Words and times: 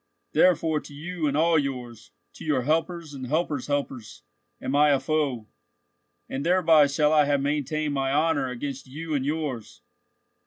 Therefore 0.31 0.79
to 0.79 0.95
you 0.95 1.27
and 1.27 1.37
all 1.37 1.59
yours, 1.59 2.09
to 2.33 2.43
your 2.43 2.63
helpers 2.63 3.13
and 3.13 3.27
helpers' 3.27 3.67
helpers, 3.67 4.23
am 4.59 4.75
I 4.75 4.89
a 4.89 4.99
foe. 4.99 5.47
And 6.27 6.43
thereby 6.43 6.87
shall 6.87 7.13
I 7.13 7.25
have 7.25 7.39
maintained 7.39 7.93
my 7.93 8.11
honour 8.11 8.47
against 8.47 8.87
you 8.87 9.13
and 9.13 9.23
yours. 9.23 9.81